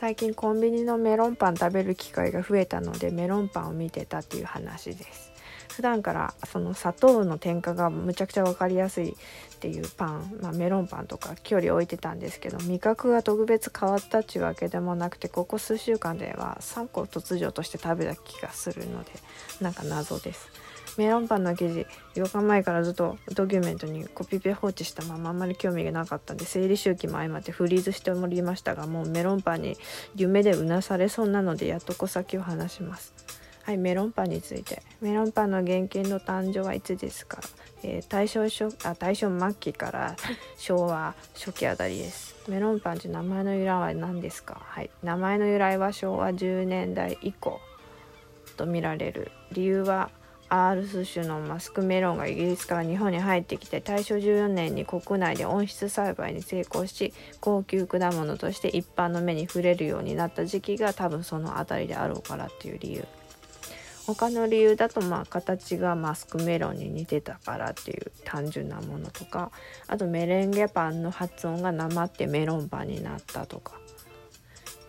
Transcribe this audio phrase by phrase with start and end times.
[0.00, 5.30] 最近コンビニのメロンパン食べる機会が増えたのでメロンパンを見てたっていう話です。
[5.68, 9.14] 普段からその砂糖の添加がむちゃくちゃ分かりやすいっ
[9.58, 19.10] ていうパン、まあ、メロンパンとか距離置いてたんですけど味覚が特別変わったっていうわけでもなくてここ数週間では3個突如として食べた気がするので
[19.60, 20.48] なんか謎です。
[21.00, 29.78] メロンパンの生地8日前からずっとドキュメントにコピペ放置したままあんまり興味がなかったんで生理周期も相まってフリーズしておりましたがもうメロンパンに
[30.14, 33.14] 夢でうなされそうなのでやっと小先を話します。
[33.62, 34.82] はいメロンパンについて。
[35.00, 37.40] メロンパンの原型の誕生はいつですか、
[37.82, 40.16] えー、大正初あ大正末期から
[40.58, 42.34] 昭和初期あたりです。
[42.46, 44.60] メロンパンという名前の由来は何ですか？
[44.62, 47.58] はい名前の由来は昭和10年代以降
[48.58, 49.32] と見られる。
[49.52, 50.10] 理由は
[50.52, 63.06] アールス種のマスクメロンがイギリスから日本に入ってきて大正14年に国内で温室栽培に成功し高級果物として一般の目に触れるようになった時期が多分その辺りであろうからっていう理由。
[64.06, 69.52] 他の理由だとまあ形がマスクメロンに似てたからっていう単純なものとか
[69.86, 73.74] あとメレンゲパンの発音がなまってメロンパンになったとか。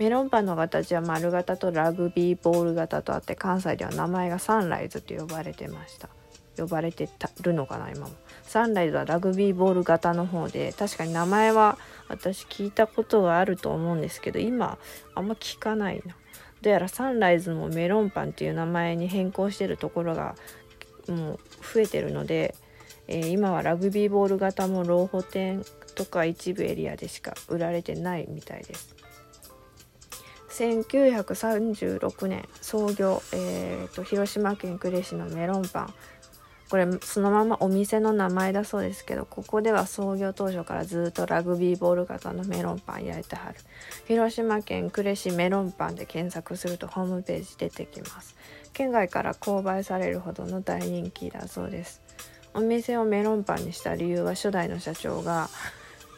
[0.02, 6.10] メロンパンの形は丸型とラグビーボール型とあって関西では名前がサンライズと呼ばれてました。
[6.58, 7.08] 呼ばれて
[7.42, 8.14] るのかな今も。
[8.42, 11.78] サンライズはラグビーボール型の方で確かに名前は
[12.08, 14.80] 私聞いたことがあると思うんですけど今
[15.14, 16.16] あんま聞かないな。
[16.64, 20.34] どうやらサンライズもメロンパンっていう名前に変更してるところが
[21.10, 21.40] もう
[21.76, 22.56] 増えてるので、
[23.08, 28.96] えー、今はラグビーボール型もローホ店とか一部エリアでしか売られてないみたいです。
[30.52, 35.94] 1936年創業、えーと、広島県呉市のメロンパン。
[36.70, 43.56] これそのままお店の名前だそうですけどここでは創業当初からずっとラグビーボール型のメロンパン焼いてはる。
[44.08, 48.38] 広島県呉市メロンパンで検索するとホームページ出てきます。
[48.72, 52.02] 県外から購買されるほどの大人気だそうです。
[52.54, 55.50] お店をメロンパンにした理由は初代の社長が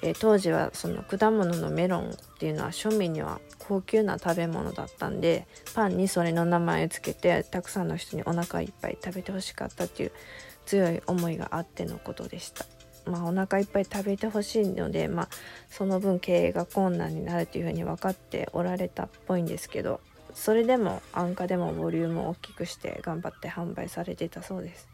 [0.03, 10.12] えー、当時はその果物のメロンっていうのは庶民には高級な食べ物だったんでパンにそれの名前を付けてたくさんの人にお腹いっぱい食べてほしかったっていう
[10.66, 12.66] 強い思いがあってのことでした。
[13.06, 15.30] まあ、お腹いっぱい食べてほしいので、まあ、
[15.69, 20.00] その分経営が困難になるというふうに分かっておられたっぽいんですけど
[20.34, 24.93] それでも安価でもボリュームを大きくして頑張って販売されてたそうです。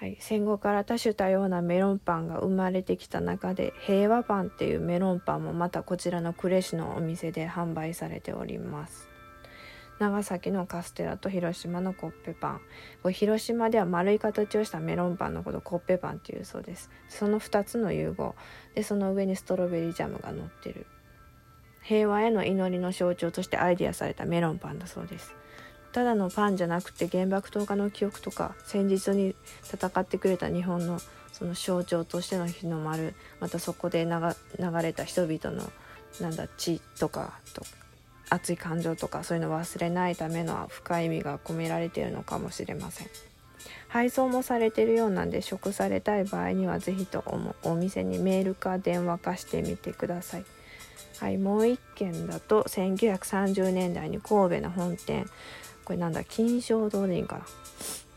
[0.00, 9.10] はい、戦後から多種多様なメロンパンが生まれてきた中で平和パンっていうメロンパンもまたこちらの呉市のお店で販売されております。
[9.98, 12.60] 長崎のカステラと広島のコッペパン。
[13.02, 16.88] これ広島では丸い形をしたメロンパンのことコッペパンっていうそうです。
[17.10, 18.34] その2つの融合。
[18.74, 20.86] でその上にストロベリージャムが乗ってる。
[21.82, 25.34] 平和への祈りの象徴としてアイデアされたメロンパンだそうです。
[25.92, 29.34] ただのパンじゃなくて原爆投下の記憶とか戦術に
[29.64, 31.00] 戦ってくれた日本の
[31.32, 35.70] その象徴としての日の丸またそこで流れた人々の
[36.20, 37.62] なんだ血とかと
[38.28, 43.08] 熱い感情とかそういうのを忘れないための深い意味が込められているのかもしれません。
[43.88, 47.24] 配送もされているようなんで食されたい場合には是非と
[47.64, 50.44] お店にメールか電話かしてみてください。
[51.18, 55.26] はいもう一件だと1930年代に神戸の本店。
[55.90, 57.44] これなんだ金賞通りかなっ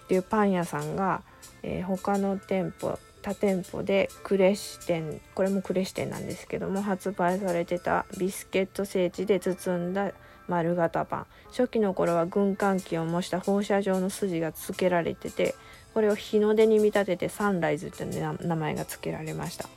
[0.07, 1.23] ていうパン屋さんが、
[1.63, 10.11] えー、他の店舗他店舗で呉支店これも呉支店なんですけども発売されてたビスケット製地で包んだ
[10.47, 11.25] 丸型パン。
[11.49, 15.55] 初期の頃は軍艦機を模した放射状の筋が付けられてて
[15.95, 19.67] これを日の出に見立ててサンライズって名前が付けられました。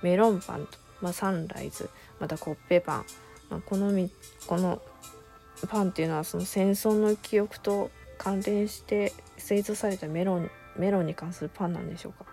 [0.00, 3.04] メロンパンと、まあ、サンライズまたコッペパン、
[3.50, 3.92] まあ、この
[4.46, 4.80] この
[5.68, 12.26] パンっていうのはその戦争の記憶と関連して製造されたメロンメロンに関するパンなんでしょうか、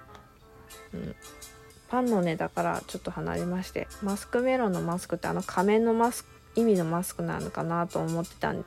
[0.93, 1.15] うん、
[1.87, 8.63] パンのねだからちょっと離れましてマスクメロンのマスクってあの仮面のマスク意味のマスクなのかなと思ってたん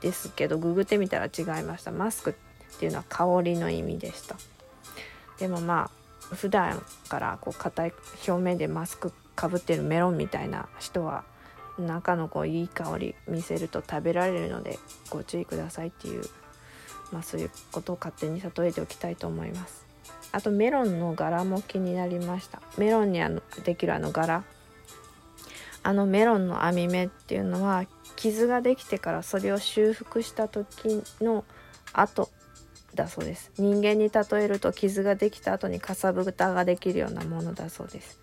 [0.00, 1.90] ですけどググってみたら違いました。
[1.90, 4.36] マスクっていうのは香りの意味でした。
[5.38, 5.90] でもま
[6.30, 7.92] あ普段からこう硬い
[8.26, 11.24] 表面でマスクかぶってるメロンみたいな人は
[11.78, 14.78] 中のこういい香り見せると食べられるので
[15.10, 16.22] ご注意くださいっていう、
[17.12, 19.84] まあ、そういうことを勝手に例えておきたいと思います。
[20.32, 22.60] あとメロンの柄も気になりました。
[22.76, 24.44] メロンにあのできるあの柄。
[25.82, 27.84] あのメロンの網目っていうのは
[28.16, 31.44] 傷ができてからそれを修復した時の
[31.92, 32.30] 後
[32.94, 33.52] だそうです。
[33.58, 38.18] 人間に例えると傷ができた後にかさぶたができるようなものだそうです。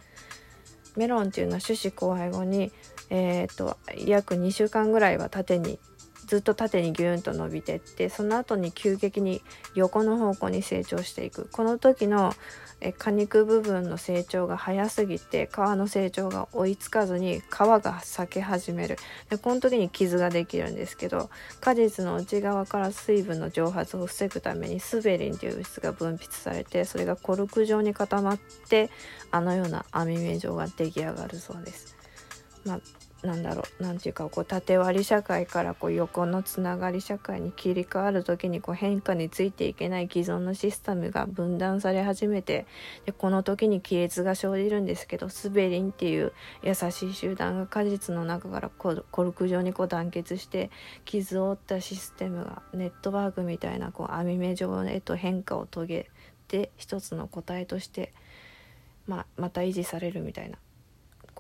[0.96, 2.72] メロンっていうのは種子交配後に
[3.14, 3.78] えーと、
[4.08, 5.80] 約2週間ぐらいは縦に
[6.25, 9.41] ずっと縦にギューンと伸びてってその後に急激に
[9.75, 12.33] 横の方向に成長していくこの時の
[12.81, 18.97] え果肉部分の成長が早すぎて皮の成長が追いつかずに皮が裂け始める
[19.29, 21.29] でこの時に傷ができるんですけど
[21.59, 28.89] 果実の内側から水分の蒸発を防ぐためにスベリンという物質が分泌されてそれがコルク状に固まって
[29.29, 31.95] あのような網目状が出来上がるそうです。
[32.65, 32.79] まあ
[33.23, 42.65] なんだろうなんていうかこう縦割り社会からこう横のつながり社会に切り替わる時にこう変化についていけない既存のシステムが分断され始めて
[43.06, 46.33] でこの時に亀裂が生じるんですけどスベリンっていう
[46.63, 50.71] 優しい集団が果実の中からコルク状にこう団結して
[51.06, 56.09] 傷を負ったシステムがネットワークみたいなこう網目状へと変化を遂げ
[56.47, 58.13] て一つの個体として、
[59.06, 60.57] まあ、また維持されるみたいな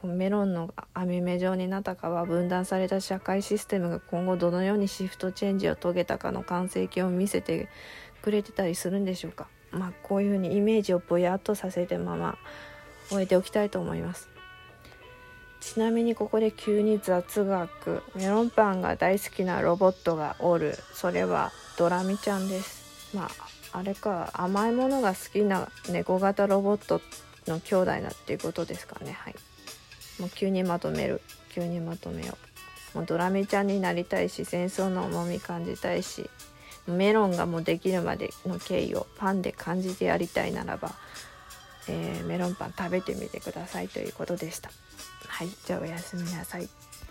[0.01, 7.69] こうメロンの網目状になったかは分断された社会システムが今後どのようにシフトチェンジを遂げたかの完成形を見せて
[8.23, 9.47] くれてたりするんでしょうか。
[9.71, 12.37] まあこういうふうにイメージをぼやっとさせてまま
[13.09, 14.29] 終えておきたいと思います。
[15.59, 18.01] ちなみにここで急に雑学。
[18.15, 20.75] メロンパンが大好きなロボットがおる。
[20.93, 23.15] それはドラミちゃんです。
[23.15, 23.29] ま
[23.71, 27.01] ああれか甘いものが好きな猫型ロボット
[27.47, 29.11] の兄弟だっていうことですかね。
[29.13, 29.35] はい。
[30.21, 31.19] もう急にまとめる
[31.49, 32.37] 急にまとめよ
[32.93, 36.29] うもうドラミちゃんになりたいし戦争の重み感じたいし
[36.87, 40.91] メロンがもうできるまでの経緯をパンで感じてやりたいならば、
[41.87, 44.71] えー、メロンパン食べてみてくださいということでした。
[45.27, 46.67] はい、じゃあおやすみなさい。